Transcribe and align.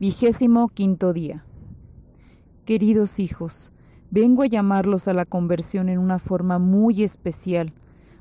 Vigésimo 0.00 0.70
quinto 0.70 1.12
día. 1.12 1.44
Queridos 2.64 3.18
hijos, 3.18 3.70
Vengo 4.10 4.42
a 4.42 4.46
llamarlos 4.46 5.08
a 5.08 5.12
la 5.12 5.26
conversión 5.26 5.90
en 5.90 5.98
una 5.98 6.18
forma 6.18 6.58
muy 6.58 7.02
especial. 7.02 7.74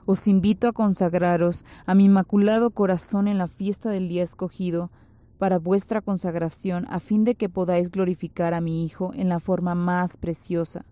Os 0.05 0.27
invito 0.27 0.67
a 0.67 0.73
consagraros 0.73 1.63
a 1.85 1.95
mi 1.95 2.03
inmaculado 2.03 2.71
corazón 2.71 3.29
en 3.29 3.37
la 3.37 3.47
fiesta 3.47 3.89
del 3.91 4.09
día 4.09 4.23
escogido 4.23 4.91
para 5.37 5.57
vuestra 5.57 6.01
consagración, 6.01 6.85
a 6.89 6.99
fin 6.99 7.23
de 7.23 7.35
que 7.35 7.47
podáis 7.47 7.91
glorificar 7.91 8.53
a 8.53 8.59
mi 8.59 8.83
Hijo 8.83 9.13
en 9.13 9.29
la 9.29 9.39
forma 9.39 9.73
más 9.73 10.17
preciosa. 10.17 10.83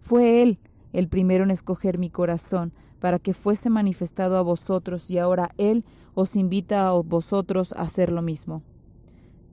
Fue 0.00 0.42
Él 0.42 0.58
el 0.92 1.06
primero 1.06 1.44
en 1.44 1.52
escoger 1.52 1.98
mi 1.98 2.10
corazón, 2.10 2.72
para 2.98 3.20
que 3.20 3.32
fuese 3.32 3.70
manifestado 3.70 4.38
a 4.38 4.42
vosotros, 4.42 5.08
y 5.08 5.18
ahora 5.18 5.52
Él 5.56 5.84
os 6.14 6.34
invita 6.34 6.88
a 6.88 6.92
vosotros 6.94 7.72
a 7.74 7.82
hacer 7.82 8.10
lo 8.10 8.22
mismo. 8.22 8.64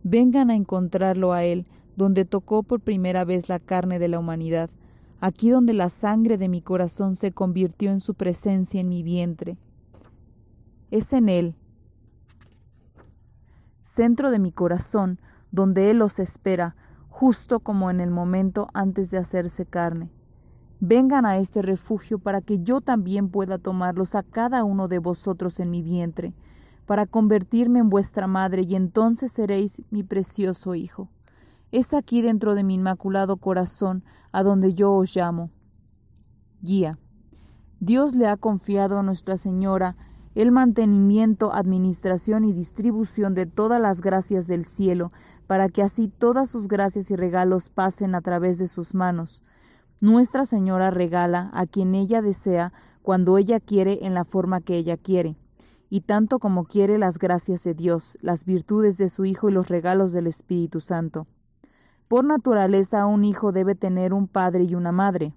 Vengan 0.03 0.51
a 0.51 0.55
encontrarlo 0.55 1.33
a 1.33 1.43
Él, 1.43 1.65
donde 1.95 2.25
tocó 2.25 2.63
por 2.63 2.81
primera 2.81 3.23
vez 3.23 3.49
la 3.49 3.59
carne 3.59 3.99
de 3.99 4.07
la 4.07 4.19
humanidad, 4.19 4.69
aquí 5.21 5.49
donde 5.49 5.73
la 5.73 5.89
sangre 5.89 6.37
de 6.37 6.49
mi 6.49 6.61
corazón 6.61 7.15
se 7.15 7.31
convirtió 7.31 7.91
en 7.91 7.99
su 7.99 8.13
presencia 8.13 8.81
en 8.81 8.89
mi 8.89 9.03
vientre. 9.03 9.57
Es 10.91 11.13
en 11.13 11.29
Él, 11.29 11.55
centro 13.81 14.31
de 14.31 14.39
mi 14.39 14.51
corazón, 14.51 15.19
donde 15.51 15.91
Él 15.91 16.01
os 16.01 16.19
espera, 16.19 16.75
justo 17.09 17.59
como 17.59 17.91
en 17.91 17.99
el 17.99 18.09
momento 18.09 18.67
antes 18.73 19.11
de 19.11 19.19
hacerse 19.19 19.65
carne. 19.65 20.09
Vengan 20.79 21.25
a 21.25 21.37
este 21.37 21.61
refugio 21.61 22.19
para 22.19 22.41
que 22.41 22.59
yo 22.59 22.81
también 22.81 23.29
pueda 23.29 23.57
tomarlos 23.57 24.15
a 24.15 24.23
cada 24.23 24.63
uno 24.63 24.87
de 24.87 24.99
vosotros 24.99 25.59
en 25.59 25.69
mi 25.69 25.81
vientre, 25.81 26.33
para 26.85 27.05
convertirme 27.05 27.79
en 27.79 27.89
vuestra 27.89 28.27
madre 28.27 28.63
y 28.63 28.75
entonces 28.75 29.31
seréis 29.31 29.83
mi 29.89 30.03
precioso 30.03 30.75
Hijo. 30.75 31.09
Es 31.71 31.93
aquí 31.93 32.21
dentro 32.21 32.55
de 32.55 32.63
mi 32.63 32.75
inmaculado 32.75 33.37
corazón 33.37 34.03
a 34.31 34.43
donde 34.43 34.73
yo 34.73 34.93
os 34.93 35.15
llamo. 35.15 35.49
Guía. 36.61 36.99
Dios 37.79 38.15
le 38.15 38.27
ha 38.27 38.37
confiado 38.37 38.97
a 38.97 39.03
Nuestra 39.03 39.37
Señora 39.37 39.95
el 40.35 40.51
mantenimiento, 40.51 41.53
administración 41.53 42.43
y 42.43 42.53
distribución 42.53 43.33
de 43.33 43.45
todas 43.45 43.79
las 43.79 44.01
gracias 44.01 44.47
del 44.47 44.65
cielo, 44.65 45.11
para 45.47 45.69
que 45.69 45.83
así 45.83 46.07
todas 46.07 46.49
sus 46.49 46.67
gracias 46.67 47.11
y 47.11 47.15
regalos 47.15 47.69
pasen 47.69 48.15
a 48.15 48.21
través 48.21 48.57
de 48.57 48.67
sus 48.67 48.95
manos. 48.95 49.43
Nuestra 50.01 50.45
Señora 50.45 50.89
regala 50.89 51.49
a 51.53 51.67
quien 51.67 51.93
ella 51.93 52.21
desea, 52.21 52.73
cuando 53.01 53.37
ella 53.37 53.59
quiere, 53.59 54.05
en 54.05 54.13
la 54.13 54.23
forma 54.23 54.61
que 54.61 54.77
ella 54.77 54.97
quiere, 54.97 55.37
y 55.93 56.01
tanto 56.01 56.39
como 56.39 56.65
quiere 56.65 56.97
las 56.97 57.19
gracias 57.19 57.63
de 57.63 57.75
Dios, 57.75 58.17
las 58.19 58.45
virtudes 58.45 58.97
de 58.97 59.09
su 59.09 59.25
Hijo 59.25 59.47
y 59.47 59.51
los 59.51 59.69
regalos 59.69 60.11
del 60.11 60.25
Espíritu 60.25 60.81
Santo. 60.81 61.27
Por 62.07 62.25
naturaleza 62.25 63.05
un 63.05 63.23
hijo 63.23 63.51
debe 63.51 63.75
tener 63.75 64.11
un 64.11 64.27
padre 64.27 64.63
y 64.63 64.73
una 64.73 64.91
madre. 64.91 65.35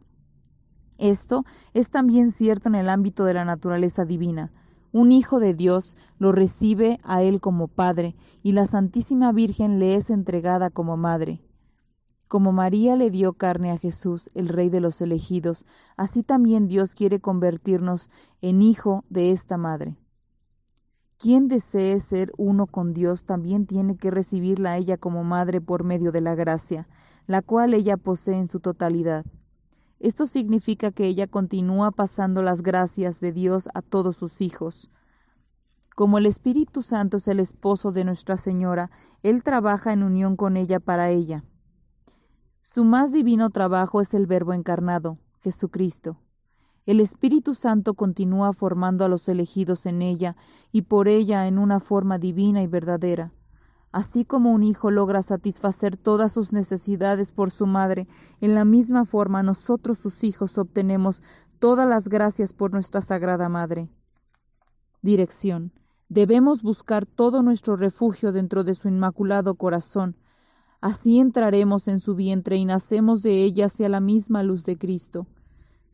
Esto 0.96 1.44
es 1.74 1.90
también 1.90 2.30
cierto 2.30 2.70
en 2.70 2.74
el 2.74 2.88
ámbito 2.88 3.26
de 3.26 3.34
la 3.34 3.44
naturaleza 3.44 4.06
divina. 4.06 4.50
Un 4.92 5.12
hijo 5.12 5.40
de 5.40 5.52
Dios 5.52 5.98
lo 6.18 6.32
recibe 6.32 7.00
a 7.02 7.22
él 7.22 7.42
como 7.42 7.68
padre, 7.68 8.16
y 8.42 8.52
la 8.52 8.64
Santísima 8.64 9.32
Virgen 9.32 9.78
le 9.78 9.94
es 9.94 10.08
entregada 10.08 10.70
como 10.70 10.96
madre. 10.96 11.42
Como 12.28 12.52
María 12.52 12.96
le 12.96 13.10
dio 13.10 13.34
carne 13.34 13.72
a 13.72 13.76
Jesús, 13.76 14.30
el 14.32 14.48
Rey 14.48 14.70
de 14.70 14.80
los 14.80 15.02
elegidos, 15.02 15.66
así 15.98 16.22
también 16.22 16.66
Dios 16.66 16.94
quiere 16.94 17.20
convertirnos 17.20 18.08
en 18.40 18.62
hijo 18.62 19.04
de 19.10 19.32
esta 19.32 19.58
madre. 19.58 19.98
Quien 21.18 21.48
desee 21.48 21.98
ser 22.00 22.32
uno 22.36 22.66
con 22.66 22.92
Dios 22.92 23.24
también 23.24 23.66
tiene 23.66 23.96
que 23.96 24.10
recibirla 24.10 24.72
a 24.72 24.76
ella 24.76 24.98
como 24.98 25.24
madre 25.24 25.62
por 25.62 25.82
medio 25.82 26.12
de 26.12 26.20
la 26.20 26.34
gracia, 26.34 26.88
la 27.26 27.40
cual 27.40 27.72
ella 27.72 27.96
posee 27.96 28.36
en 28.36 28.50
su 28.50 28.60
totalidad. 28.60 29.24
Esto 29.98 30.26
significa 30.26 30.92
que 30.92 31.06
ella 31.06 31.26
continúa 31.26 31.90
pasando 31.90 32.42
las 32.42 32.62
gracias 32.62 33.18
de 33.20 33.32
Dios 33.32 33.68
a 33.72 33.80
todos 33.80 34.16
sus 34.16 34.42
hijos. 34.42 34.90
Como 35.94 36.18
el 36.18 36.26
Espíritu 36.26 36.82
Santo 36.82 37.16
es 37.16 37.28
el 37.28 37.40
esposo 37.40 37.92
de 37.92 38.04
Nuestra 38.04 38.36
Señora, 38.36 38.90
Él 39.22 39.42
trabaja 39.42 39.94
en 39.94 40.02
unión 40.02 40.36
con 40.36 40.58
ella 40.58 40.80
para 40.80 41.08
ella. 41.08 41.44
Su 42.60 42.84
más 42.84 43.10
divino 43.10 43.48
trabajo 43.48 44.02
es 44.02 44.12
el 44.12 44.26
Verbo 44.26 44.52
encarnado, 44.52 45.16
Jesucristo. 45.40 46.18
El 46.86 47.00
Espíritu 47.00 47.54
Santo 47.54 47.94
continúa 47.94 48.52
formando 48.52 49.04
a 49.04 49.08
los 49.08 49.28
elegidos 49.28 49.86
en 49.86 50.02
ella 50.02 50.36
y 50.70 50.82
por 50.82 51.08
ella 51.08 51.48
en 51.48 51.58
una 51.58 51.80
forma 51.80 52.16
divina 52.16 52.62
y 52.62 52.68
verdadera. 52.68 53.32
Así 53.90 54.24
como 54.24 54.52
un 54.52 54.62
hijo 54.62 54.92
logra 54.92 55.22
satisfacer 55.22 55.96
todas 55.96 56.30
sus 56.30 56.52
necesidades 56.52 57.32
por 57.32 57.50
su 57.50 57.66
madre, 57.66 58.06
en 58.40 58.54
la 58.54 58.64
misma 58.64 59.04
forma 59.04 59.42
nosotros 59.42 59.98
sus 59.98 60.22
hijos 60.22 60.58
obtenemos 60.58 61.22
todas 61.58 61.88
las 61.88 62.08
gracias 62.08 62.52
por 62.52 62.72
nuestra 62.72 63.00
Sagrada 63.00 63.48
Madre. 63.48 63.88
Dirección. 65.02 65.72
Debemos 66.08 66.62
buscar 66.62 67.04
todo 67.04 67.42
nuestro 67.42 67.74
refugio 67.74 68.30
dentro 68.30 68.62
de 68.62 68.76
su 68.76 68.86
inmaculado 68.86 69.56
corazón. 69.56 70.16
Así 70.80 71.18
entraremos 71.18 71.88
en 71.88 71.98
su 71.98 72.14
vientre 72.14 72.56
y 72.56 72.64
nacemos 72.64 73.22
de 73.22 73.42
ella 73.42 73.66
hacia 73.66 73.88
la 73.88 73.98
misma 73.98 74.44
luz 74.44 74.64
de 74.64 74.78
Cristo. 74.78 75.26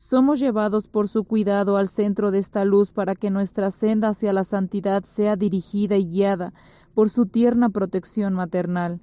Somos 0.04 0.40
llevados 0.40 0.88
por 0.88 1.08
su 1.08 1.22
cuidado 1.22 1.76
al 1.76 1.88
centro 1.88 2.32
de 2.32 2.38
esta 2.38 2.64
luz 2.64 2.90
para 2.90 3.14
que 3.14 3.30
nuestra 3.30 3.70
senda 3.70 4.08
hacia 4.08 4.32
la 4.32 4.42
santidad 4.42 5.04
sea 5.04 5.36
dirigida 5.36 5.96
y 5.96 6.08
guiada 6.08 6.52
por 6.92 7.08
su 7.08 7.26
tierna 7.26 7.70
protección 7.70 8.34
maternal. 8.34 9.00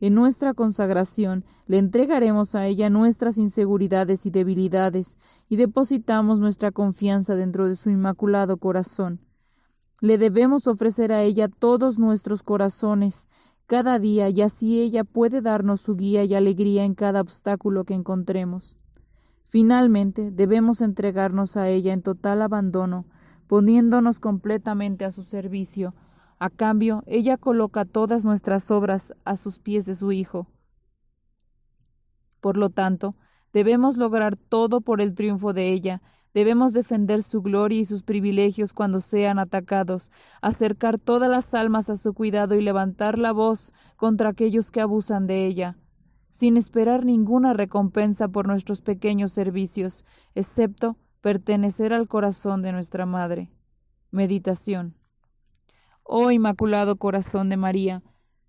En 0.00 0.14
nuestra 0.14 0.54
consagración 0.54 1.44
le 1.66 1.76
entregaremos 1.76 2.54
a 2.54 2.66
ella 2.66 2.88
nuestras 2.88 3.36
inseguridades 3.36 4.24
y 4.24 4.30
debilidades 4.30 5.18
y 5.50 5.56
depositamos 5.56 6.40
nuestra 6.40 6.72
confianza 6.72 7.34
dentro 7.34 7.68
de 7.68 7.76
su 7.76 7.90
inmaculado 7.90 8.56
corazón. 8.56 9.20
Le 10.00 10.16
debemos 10.16 10.66
ofrecer 10.66 11.12
a 11.12 11.24
ella 11.24 11.48
todos 11.48 11.98
nuestros 11.98 12.42
corazones 12.42 13.28
cada 13.66 13.98
día 13.98 14.30
y 14.30 14.40
así 14.40 14.80
ella 14.80 15.04
puede 15.04 15.42
darnos 15.42 15.82
su 15.82 15.94
guía 15.94 16.24
y 16.24 16.34
alegría 16.34 16.84
en 16.84 16.94
cada 16.94 17.20
obstáculo 17.20 17.84
que 17.84 17.92
encontremos. 17.92 18.78
Finalmente, 19.46 20.30
debemos 20.30 20.80
entregarnos 20.80 21.56
a 21.56 21.68
ella 21.68 21.92
en 21.92 22.02
total 22.02 22.42
abandono, 22.42 23.06
poniéndonos 23.46 24.20
completamente 24.20 25.04
a 25.04 25.10
su 25.10 25.22
servicio. 25.22 25.94
A 26.38 26.50
cambio, 26.50 27.02
ella 27.06 27.36
coloca 27.36 27.84
todas 27.84 28.24
nuestras 28.24 28.70
obras 28.70 29.14
a 29.24 29.36
sus 29.36 29.58
pies 29.58 29.86
de 29.86 29.94
su 29.94 30.12
Hijo. 30.12 30.48
Por 32.40 32.56
lo 32.56 32.70
tanto, 32.70 33.16
Debemos 33.56 33.96
lograr 33.96 34.36
todo 34.36 34.82
por 34.82 35.00
el 35.00 35.14
triunfo 35.14 35.54
de 35.54 35.72
ella. 35.72 36.02
Debemos 36.34 36.74
defender 36.74 37.22
su 37.22 37.40
gloria 37.40 37.80
y 37.80 37.86
sus 37.86 38.02
privilegios 38.02 38.74
cuando 38.74 39.00
sean 39.00 39.38
atacados, 39.38 40.12
acercar 40.42 40.98
todas 40.98 41.30
las 41.30 41.54
almas 41.54 41.88
a 41.88 41.96
su 41.96 42.12
cuidado 42.12 42.54
y 42.54 42.60
levantar 42.60 43.18
la 43.18 43.32
voz 43.32 43.72
contra 43.96 44.28
aquellos 44.28 44.70
que 44.70 44.82
abusan 44.82 45.26
de 45.26 45.46
ella, 45.46 45.78
sin 46.36 46.58
esperar 46.58 47.06
ninguna 47.06 47.54
recompensa 47.54 48.28
por 48.28 48.46
nuestros 48.46 48.82
pequeños 48.82 49.32
servicios, 49.32 50.04
excepto 50.34 50.98
pertenecer 51.22 51.94
al 51.94 52.08
corazón 52.08 52.60
de 52.60 52.72
nuestra 52.72 53.06
Madre. 53.06 53.48
Meditación. 54.10 54.96
Oh 56.02 56.30
Inmaculado 56.30 56.96
Corazón 56.96 57.48
de 57.48 57.56
María, 57.56 58.02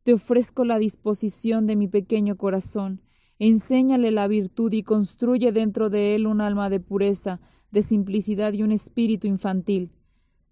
te 0.04 0.14
ofrezco 0.14 0.66
la 0.66 0.80
disposición 0.80 1.66
de 1.66 1.78
mi 1.78 1.88
pequeño 1.88 2.36
corazón. 2.36 3.04
Enséñale 3.40 4.12
la 4.12 4.28
virtud 4.28 4.74
y 4.74 4.84
construye 4.84 5.54
dentro 5.54 5.90
de 5.90 6.14
él 6.14 6.28
un 6.28 6.42
alma 6.42 6.70
de 6.70 6.82
pureza, 6.82 7.40
de 7.72 7.84
simplicidad 7.84 8.52
y 8.52 8.64
un 8.64 8.74
espíritu 8.74 9.28
infantil. 9.28 9.94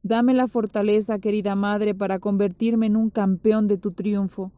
Dame 0.03 0.33
la 0.33 0.47
fortaleza, 0.47 1.19
querida 1.19 1.53
Madre, 1.55 1.93
para 1.95 2.19
convertirme 2.19 2.85
en 2.85 2.95
un 2.95 3.09
campeón 3.09 3.67
de 3.67 3.77
tu 3.77 3.91
triunfo. 3.91 4.53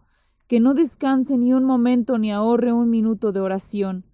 Que 0.47 0.61
no 0.61 0.73
descanse 0.73 1.37
ni 1.37 1.53
un 1.53 1.65
momento 1.65 2.17
ni 2.17 2.31
ahorre 2.31 2.71
un 2.71 2.89
minuto 2.89 3.33
de 3.33 3.41
oración. 3.41 4.05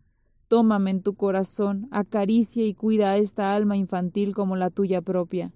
Tómame 0.47 0.89
en 0.91 1.01
tu 1.03 1.15
corazón, 1.15 1.87
acaricia 1.91 2.65
y 2.65 2.73
cuida 2.73 3.11
a 3.11 3.17
esta 3.17 3.55
alma 3.55 3.77
infantil 3.77 4.33
como 4.33 4.55
la 4.55 4.71
tuya 4.71 5.01
propia. 5.01 5.53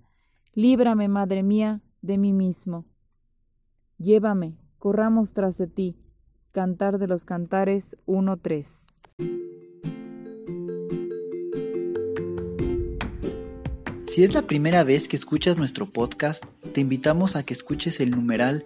Líbrame, 0.54 1.08
Madre 1.08 1.42
mía, 1.42 1.82
de 2.02 2.18
mí 2.18 2.32
mismo. 2.32 2.86
Llévame, 3.98 4.56
corramos 4.78 5.34
tras 5.34 5.58
de 5.58 5.66
ti. 5.68 5.98
Cantar 6.52 7.00
de 7.00 7.08
los 7.08 7.26
Cantares 7.26 7.98
1.3. 8.06 8.88
Si 14.08 14.24
es 14.24 14.34
la 14.34 14.44
primera 14.44 14.84
vez 14.84 15.08
que 15.08 15.16
escuchas 15.16 15.58
nuestro 15.58 15.92
podcast, 15.92 16.44
te 16.74 16.82
invitamos 16.82 17.36
a 17.36 17.44
que 17.44 17.54
escuches 17.54 18.00
el 18.00 18.12
numeral 18.12 18.66